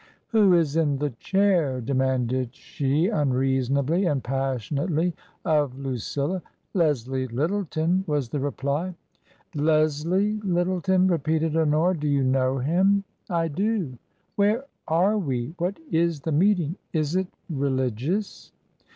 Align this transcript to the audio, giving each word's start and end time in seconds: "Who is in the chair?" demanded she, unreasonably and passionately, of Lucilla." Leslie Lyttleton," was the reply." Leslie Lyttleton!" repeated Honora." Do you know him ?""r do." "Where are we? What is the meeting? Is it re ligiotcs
"Who 0.29 0.55
is 0.55 0.77
in 0.77 0.97
the 0.97 1.11
chair?" 1.19 1.79
demanded 1.81 2.55
she, 2.55 3.07
unreasonably 3.09 4.05
and 4.07 4.23
passionately, 4.23 5.13
of 5.45 5.77
Lucilla." 5.77 6.41
Leslie 6.73 7.27
Lyttleton," 7.27 8.03
was 8.07 8.27
the 8.29 8.39
reply." 8.39 8.95
Leslie 9.55 10.37
Lyttleton!" 10.41 11.07
repeated 11.07 11.55
Honora." 11.55 11.95
Do 11.99 12.07
you 12.07 12.23
know 12.23 12.57
him 12.57 13.03
?""r 13.29 13.47
do." 13.47 13.95
"Where 14.37 14.65
are 14.87 15.19
we? 15.19 15.53
What 15.59 15.77
is 15.91 16.21
the 16.21 16.31
meeting? 16.31 16.77
Is 16.93 17.15
it 17.15 17.27
re 17.47 17.69
ligiotcs 17.69 18.49